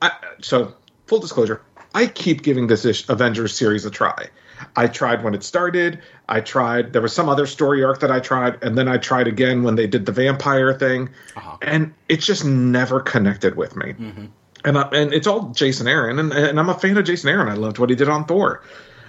[0.00, 0.74] I, so
[1.06, 1.62] full disclosure,
[1.94, 4.28] I keep giving this ish Avengers series a try.
[4.76, 6.00] I tried when it started.
[6.28, 6.92] I tried.
[6.92, 9.76] There was some other story arc that I tried, and then I tried again when
[9.76, 11.58] they did the vampire thing, uh-huh.
[11.62, 13.92] and it just never connected with me.
[13.92, 14.26] Mm-hmm.
[14.64, 17.48] And I, and it's all Jason Aaron, and, and I'm a fan of Jason Aaron.
[17.48, 18.62] I loved what he did on Thor.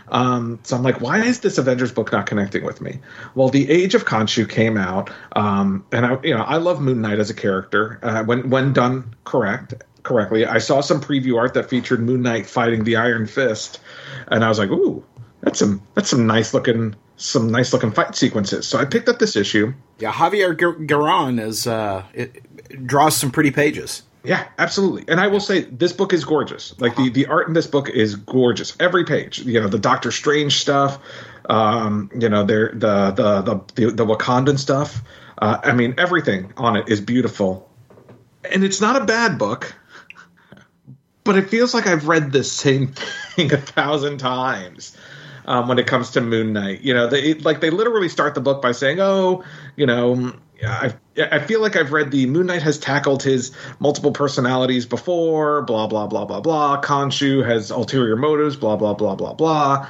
[0.10, 2.99] Um, so I'm like, why is this Avengers book not connecting with me?
[3.34, 7.01] Well, the Age of Khonshu came out, um, and I, you know, I love Moon
[7.01, 9.73] Knight as a character uh, when when done correct,
[10.06, 10.46] correctly.
[10.46, 13.80] I saw some preview art that featured Moon Knight fighting the Iron Fist,
[14.28, 15.04] and I was like, "Ooh,
[15.41, 19.20] that's some that's some nice looking some nice looking fight sequences." So I picked up
[19.20, 19.74] this issue.
[20.00, 24.04] Yeah, Javier Garron is uh, it, it draws some pretty pages.
[24.26, 25.06] Yeah, absolutely.
[25.08, 26.80] And I will say this book is gorgeous.
[26.80, 27.04] Like uh-huh.
[27.04, 28.76] the the art in this book is gorgeous.
[28.80, 31.00] Every page, you know, the Doctor Strange stuff,
[31.50, 35.02] um, you know, the, the the the the Wakandan stuff.
[35.38, 37.70] Uh, I mean, everything on it is beautiful.
[38.52, 39.76] And it's not a bad book
[41.25, 42.88] but it feels like I've read the same
[43.35, 44.95] thing a thousand times.
[45.47, 48.41] Um, when it comes to Moon Knight, you know, they like they literally start the
[48.41, 49.43] book by saying, "Oh,
[49.75, 50.33] you know,
[50.63, 55.61] I I feel like I've read the Moon Knight has tackled his multiple personalities before,
[55.61, 56.81] blah blah blah blah blah.
[56.81, 59.88] Khonshu has ulterior motives, blah blah blah blah blah."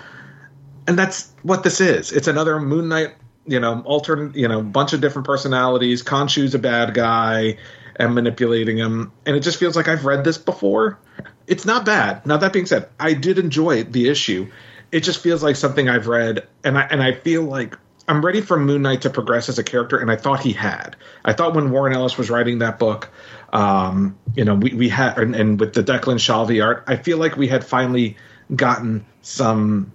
[0.88, 2.12] And that's what this is.
[2.12, 3.16] It's another Moon Knight,
[3.48, 6.04] you know, alternate, you know, bunch of different personalities.
[6.04, 7.58] Khonshu's a bad guy
[7.96, 11.00] and manipulating him, and it just feels like I've read this before
[11.48, 12.26] it's not bad.
[12.26, 14.52] Now that being said, I did enjoy the issue.
[14.92, 17.78] It just feels like something I've read, and I and I feel like
[18.08, 20.96] I'm ready for Moon Knight to progress as a character, and I thought he had.
[21.24, 23.10] I thought when Warren Ellis was writing that book,
[23.52, 27.18] um, you know, we, we had, and, and, with the Declan Shalvey art, I feel
[27.18, 28.18] like we had finally
[28.56, 29.92] gotten some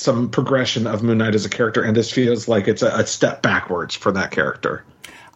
[0.00, 3.06] some progression of Moon Knight as a character, and this feels like it's a, a
[3.06, 4.82] step backwards for that character.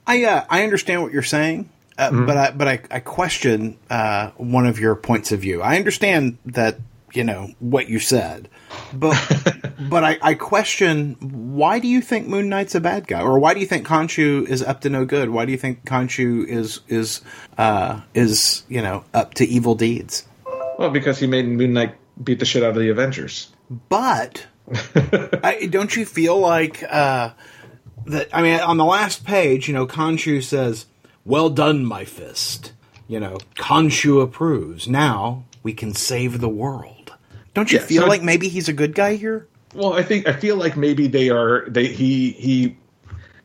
[0.06, 1.68] I uh, I understand what you're saying.
[1.96, 2.26] Uh, mm-hmm.
[2.26, 5.62] But I but I, I question uh, one of your points of view.
[5.62, 6.78] I understand that
[7.12, 8.48] you know what you said,
[8.92, 9.14] but
[9.78, 13.54] but I, I question why do you think Moon Knight's a bad guy, or why
[13.54, 15.28] do you think Khonshu is up to no good?
[15.28, 17.20] Why do you think Khonshu is is
[17.58, 20.26] uh, is you know up to evil deeds?
[20.78, 23.52] Well, because he made Moon Knight beat the shit out of the Avengers.
[23.88, 24.46] But
[25.42, 27.30] I, don't you feel like uh,
[28.06, 28.28] that?
[28.32, 30.86] I mean, on the last page, you know, Khonshu says
[31.24, 32.72] well done, my fist.
[33.06, 34.88] You know, Khonshu approves.
[34.88, 37.12] Now we can save the world.
[37.52, 39.46] Don't you yeah, feel so like maybe he's a good guy here?
[39.74, 41.68] Well, I think I feel like maybe they are.
[41.68, 42.76] They he he.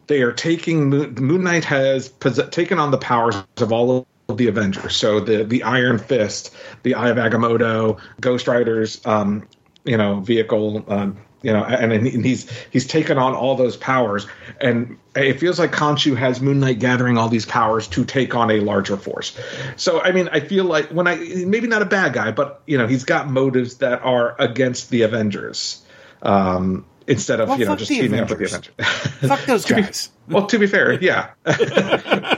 [0.08, 2.10] They are taking Moon, Moon Knight has
[2.50, 4.96] taken on the powers of all of the Avengers.
[4.96, 9.48] So the the Iron Fist, the Eye of Agamotto, Ghost Rider's um,
[9.84, 14.28] you know vehicle, um, you know, and, and he's he's taken on all those powers,
[14.60, 18.52] and it feels like Khonshu has Moon Knight gathering all these powers to take on
[18.52, 19.38] a larger force.
[19.78, 22.78] So, I mean, I feel like when I maybe not a bad guy, but you
[22.78, 25.84] know, he's got motives that are against the Avengers.
[26.22, 28.54] Um, instead of well, you know just teaming Avengers.
[28.54, 29.30] up with the Avengers.
[29.30, 30.10] fuck those guys.
[30.28, 31.32] Be, well, to be fair, yeah.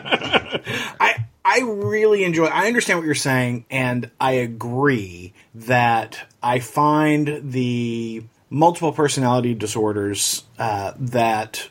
[1.51, 2.45] I really enjoy.
[2.45, 10.45] I understand what you're saying, and I agree that I find the multiple personality disorders
[10.57, 11.67] uh, that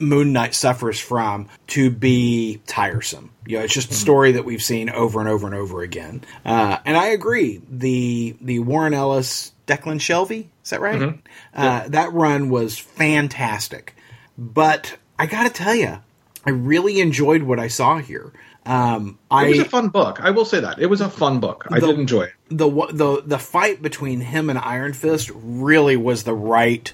[0.00, 3.30] Moon Knight suffers from to be tiresome.
[3.46, 6.24] You know, it's just a story that we've seen over and over and over again.
[6.44, 7.62] Uh, and I agree.
[7.70, 10.98] The the Warren Ellis Declan Shalvey is that right?
[10.98, 11.18] Mm-hmm.
[11.54, 13.94] Uh, that run was fantastic.
[14.36, 16.00] But I got to tell you,
[16.44, 18.32] I really enjoyed what I saw here.
[18.64, 20.20] Um, it was a fun book.
[20.20, 21.66] I will say that it was a fun book.
[21.70, 22.32] I did enjoy it.
[22.48, 26.92] The the the fight between him and Iron Fist really was the right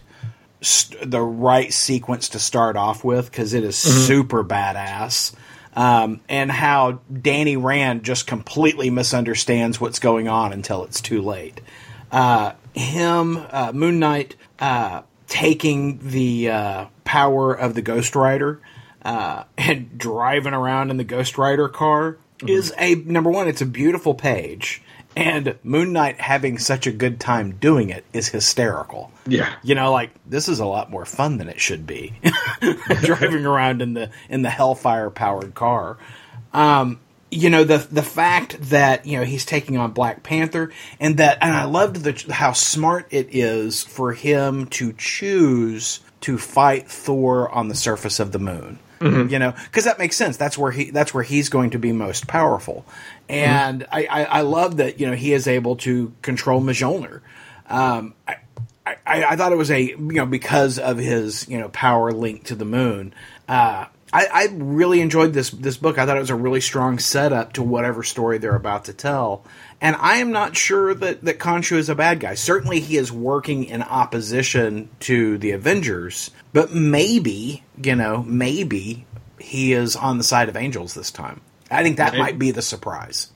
[1.05, 4.07] the right sequence to start off with because it is mm-hmm.
[4.07, 5.35] super badass.
[5.77, 11.61] Um, and how Danny Rand just completely misunderstands what's going on until it's too late.
[12.11, 18.61] Uh, him, uh, Moon Knight, uh, taking the uh, power of the Ghost Rider
[19.03, 22.49] uh, and driving around in the Ghost Rider car mm-hmm.
[22.49, 23.49] is a number one.
[23.49, 24.83] It's a beautiful page,
[25.17, 29.13] and Moon Knight having such a good time doing it is hysterical.
[29.27, 32.15] Yeah, you know, like this is a lot more fun than it should be
[33.03, 35.99] driving around in the in the Hellfire powered car.
[36.53, 41.19] Um, you know the the fact that you know he's taking on Black Panther, and
[41.19, 46.91] that and I loved the how smart it is for him to choose to fight
[46.91, 48.79] Thor on the surface of the moon.
[49.01, 49.29] Mm-hmm.
[49.31, 50.37] You know, because that makes sense.
[50.37, 52.85] That's where he that's where he's going to be most powerful,
[53.29, 53.95] and mm-hmm.
[53.95, 57.21] I, I, I love that you know he is able to control Mjolnir.
[57.69, 58.37] Um, I,
[58.87, 62.47] I, I thought it was a you know because of his you know power linked
[62.47, 63.15] to the moon.
[63.49, 65.99] Uh, I, I really enjoyed this this book.
[65.99, 69.44] I thought it was a really strong setup to whatever story they're about to tell.
[69.81, 72.35] And I am not sure that that Khonshu is a bad guy.
[72.35, 79.07] Certainly, he is working in opposition to the Avengers, but maybe you know maybe
[79.38, 81.40] he is on the side of angels this time.
[81.71, 83.31] I think that might be the surprise.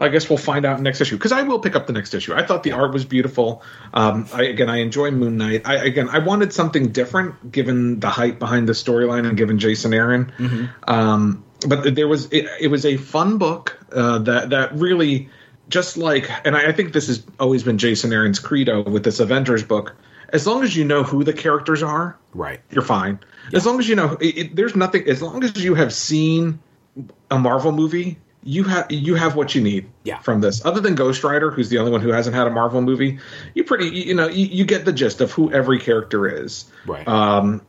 [0.00, 2.34] I guess we'll find out next issue because I will pick up the next issue.
[2.34, 3.62] I thought the art was beautiful.
[3.92, 5.62] Um, I, again, I enjoy Moon Knight.
[5.64, 9.92] I, again, I wanted something different given the hype behind the storyline and given Jason
[9.92, 10.32] Aaron.
[10.38, 10.66] Mm-hmm.
[10.90, 15.28] Um, but there was it, it, was a fun book uh, that that really
[15.68, 19.20] just like, and I, I think this has always been Jason Aaron's credo with this
[19.20, 19.96] Avengers book.
[20.30, 23.18] As long as you know who the characters are, right, you're fine.
[23.50, 23.56] Yeah.
[23.56, 25.08] As long as you know, it, there's nothing.
[25.08, 26.60] As long as you have seen
[27.30, 30.18] a Marvel movie you have you have what you need yeah.
[30.20, 30.64] from this.
[30.64, 33.18] Other than Ghost Rider, who's the only one who hasn't had a Marvel movie,
[33.54, 36.64] you pretty you know you, you get the gist of who every character is.
[36.86, 37.06] Right.
[37.06, 37.60] Um,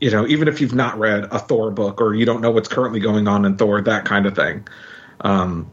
[0.00, 2.68] you know, even if you've not read a Thor book or you don't know what's
[2.68, 4.66] currently going on in Thor, that kind of thing.
[5.20, 5.70] Um,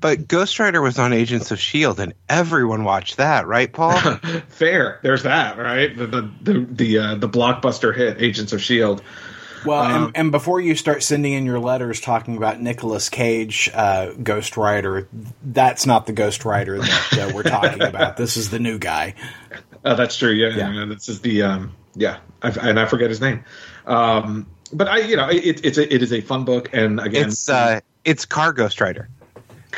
[0.00, 3.98] but Ghost Rider was on Agents of Shield, and everyone watched that, right, Paul?
[4.48, 4.98] Fair.
[5.02, 5.96] There's that, right?
[5.96, 9.02] The the the the, uh, the blockbuster hit, Agents of Shield.
[9.64, 13.70] Well, um, and, and, before you start sending in your letters talking about Nicolas Cage,
[13.72, 15.08] uh, Ghost Rider,
[15.42, 18.16] that's not the Ghost Rider that uh, we're talking about.
[18.16, 19.14] This is the new guy.
[19.84, 20.30] Uh, that's true.
[20.30, 20.84] Yeah, yeah.
[20.86, 23.44] this is the um, yeah, I've, and I forget his name.
[23.86, 27.28] Um, but I, you know, it, it's a, it is a fun book, and again,
[27.28, 29.08] it's uh, it's Car Ghost Rider.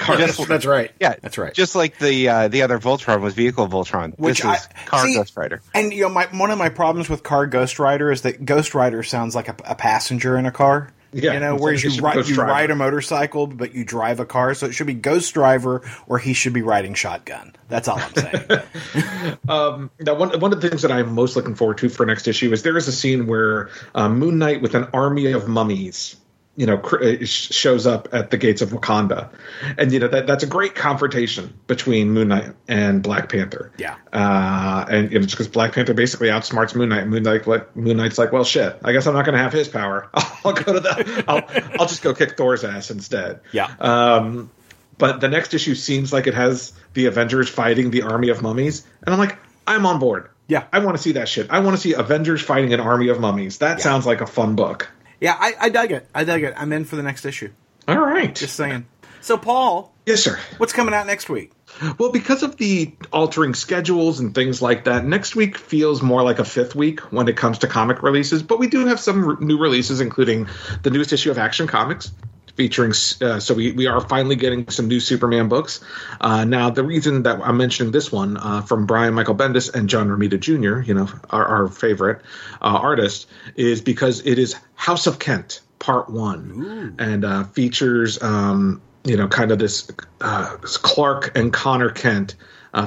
[0.07, 0.91] Just, that's right.
[1.01, 1.53] Yeah, that's right.
[1.53, 4.19] Just like the uh, the other Voltron was Vehicle Voltron.
[4.19, 5.61] Which this is Car see, Ghost Rider.
[5.75, 8.75] And you know, my one of my problems with Car Ghost Rider is that Ghost
[8.75, 10.93] Rider sounds like a, a passenger in a car.
[11.11, 14.53] Yeah, you know, whereas you, ride, you ride a motorcycle, but you drive a car,
[14.53, 17.57] so it should be Ghost Driver, or he should be riding shotgun.
[17.69, 19.39] That's all I'm saying.
[19.49, 22.29] um, now, one one of the things that I'm most looking forward to for next
[22.29, 26.17] issue is there is a scene where uh, Moon Knight with an army of mummies
[26.59, 29.31] you know uh, shows up at the gates of Wakanda,
[29.79, 33.71] and you know that that's a great confrontation between Moon Knight and Black Panther.
[33.79, 37.47] Yeah, uh, and you know, just because Black Panther basically outsmarts Moon Knight, Moon Knight
[37.47, 40.11] like Moon Knight's like, well, shit, I guess I'm not going to have his power.
[40.15, 41.45] I'll go to the, I'll
[41.81, 43.41] I'll just go kick Thor's ass instead.
[43.53, 43.73] Yeah.
[43.79, 44.51] Um,
[44.99, 48.85] but the next issue seems like it has the Avengers fighting the army of mummies,
[49.07, 50.29] and I'm like, I'm on board.
[50.49, 51.51] Yeah, I want to see that shit.
[51.51, 53.59] I want to see Avengers fighting an army of mummies.
[53.59, 53.85] That yeah.
[53.85, 54.91] sounds like a fun book.
[55.21, 56.07] Yeah, I, I dug it.
[56.15, 56.55] I dug it.
[56.57, 57.51] I'm in for the next issue.
[57.87, 58.35] All right.
[58.35, 58.87] Just saying.
[59.21, 59.93] So, Paul.
[60.07, 60.39] Yes, sir.
[60.59, 61.53] What's coming out next week?
[61.99, 66.39] Well, because of the altering schedules and things like that, next week feels more like
[66.39, 68.43] a fifth week when it comes to comic releases.
[68.43, 70.49] But we do have some re- new releases, including
[70.83, 72.11] the newest issue of Action Comics,
[72.59, 72.91] featuring.
[73.23, 75.81] Uh, so we, we are finally getting some new Superman books.
[76.21, 79.89] Uh, now, the reason that I'm mentioning this one uh, from Brian Michael Bendis and
[79.89, 82.21] John Romita Jr., you know, our, our favorite
[82.61, 87.03] uh, artist, is because it is House of Kent Part One, Ooh.
[87.03, 88.21] and uh, features.
[88.23, 89.89] Um, you know, kind of this
[90.21, 92.35] uh, Clark and Conner Kent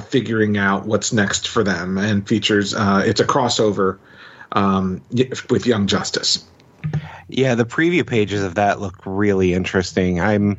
[0.06, 2.74] figuring out what's next for them, and features.
[2.76, 3.98] it's a crossover
[4.52, 5.02] um,
[5.50, 6.44] with Young Justice.
[7.32, 10.20] Yeah, the preview pages of that look really interesting.
[10.20, 10.58] I'm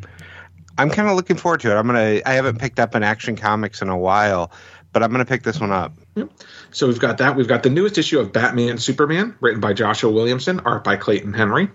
[0.77, 1.75] I'm kind of looking forward to it.
[1.75, 2.21] I'm gonna.
[2.25, 4.51] I haven't picked up an Action Comics in a while,
[4.91, 5.93] but I'm gonna pick this one up.
[6.71, 7.35] So we've got that.
[7.35, 11.33] We've got the newest issue of Batman Superman, written by Joshua Williamson, art by Clayton
[11.33, 11.69] Henry.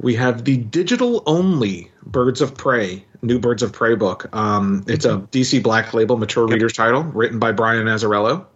[0.00, 4.34] We have the digital only Birds of Prey, new Birds of Prey book.
[4.34, 6.54] Um, it's a DC Black Label mature yep.
[6.54, 8.46] readers title, written by Brian Azzarello.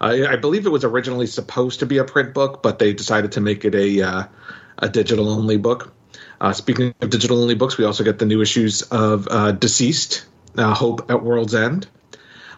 [0.00, 3.32] Uh, I believe it was originally supposed to be a print book, but they decided
[3.32, 4.24] to make it a uh,
[4.80, 5.92] a digital only book.
[6.40, 10.24] Uh, speaking of digital only books, we also get the new issues of uh, DCeased,
[10.56, 11.86] uh, Hope at World's End.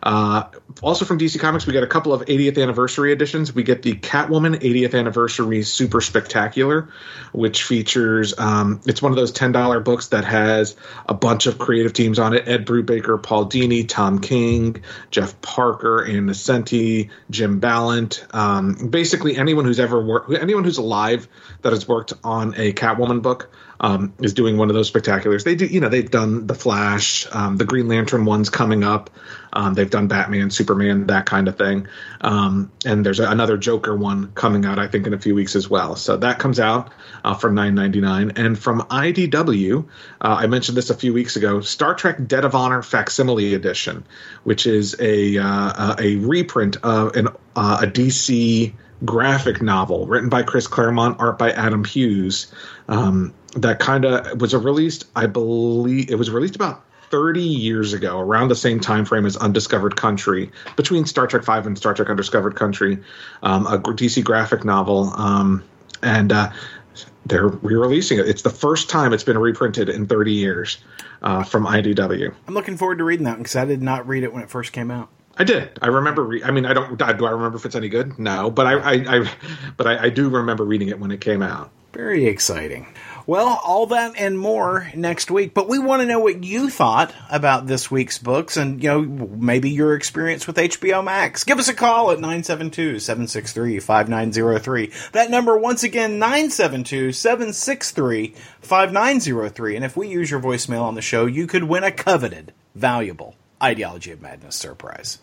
[0.02, 0.44] Uh,
[0.82, 3.54] also from DC Comics, we get a couple of 80th anniversary editions.
[3.54, 6.88] We get the Catwoman 80th anniversary Super Spectacular,
[7.32, 10.74] which features um, it's one of those $10 books that has
[11.08, 16.04] a bunch of creative teams on it: Ed Brubaker, Paul Dini, Tom King, Jeff Parker,
[16.04, 18.26] Ann Nocenti, Jim Balent.
[18.30, 21.28] Um, basically, anyone who's ever worked, anyone who's alive
[21.62, 23.50] that has worked on a Catwoman book
[23.82, 25.42] um, is doing one of those spectaculars.
[25.42, 29.10] They do, you know, they've done the Flash, um, the Green Lantern ones coming up.
[29.52, 31.88] Um, they've done Batman, Superman, that kind of thing.
[32.20, 35.68] Um, and there's another Joker one coming out, I think, in a few weeks as
[35.68, 35.96] well.
[35.96, 36.92] So that comes out
[37.24, 38.32] uh, ninety nine.
[38.36, 39.86] And from IDW,
[40.20, 44.06] uh, I mentioned this a few weeks ago, Star Trek Debt of Honor Facsimile Edition,
[44.44, 48.72] which is a uh, a reprint of an, uh, a DC
[49.04, 52.52] graphic novel written by Chris Claremont, art by Adam Hughes.
[52.88, 58.18] Um, that kind of was released, I believe, it was released about 30 years ago,
[58.18, 62.08] around the same time frame as Undiscovered Country, between Star Trek Five and Star Trek
[62.08, 62.98] Undiscovered Country,
[63.42, 65.62] um, a DC graphic novel, um,
[66.02, 66.50] and uh,
[67.26, 68.28] they're re-releasing it.
[68.28, 70.78] It's the first time it's been reprinted in 30 years
[71.20, 72.34] uh, from IDW.
[72.48, 74.72] I'm looking forward to reading that because I did not read it when it first
[74.72, 75.10] came out.
[75.36, 75.78] I did.
[75.80, 76.22] I remember.
[76.24, 76.98] Re- I mean, I don't.
[76.98, 78.18] Do I remember if it's any good?
[78.18, 79.30] No, but I, I, I
[79.76, 81.70] but I, I do remember reading it when it came out.
[81.92, 82.86] Very exciting.
[83.26, 85.54] Well, all that and more next week.
[85.54, 89.02] But we want to know what you thought about this week's books and, you know,
[89.02, 91.44] maybe your experience with HBO Max.
[91.44, 94.92] Give us a call at 972 763 5903.
[95.12, 99.76] That number, once again, 972 763 5903.
[99.76, 103.36] And if we use your voicemail on the show, you could win a coveted, valuable
[103.62, 105.18] Ideology of Madness surprise.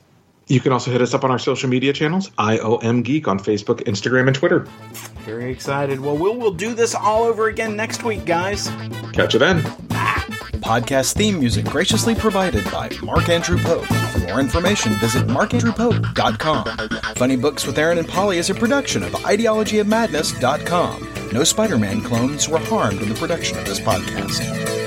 [0.47, 3.83] You can also hit us up on our social media channels, IOM Geek on Facebook,
[3.83, 4.61] Instagram, and Twitter.
[5.23, 5.99] Very excited.
[5.99, 8.67] Well, we'll, we'll do this all over again next week, guys.
[9.13, 9.61] Catch you then.
[10.61, 13.85] Podcast theme music graciously provided by Mark Andrew Pope.
[13.85, 16.89] For more information, visit markandrewpope.com.
[17.15, 21.29] Funny Books with Aaron and Polly is a production of ideologyofmadness.com.
[21.31, 24.78] No Spider Man clones were harmed in the production of this podcast.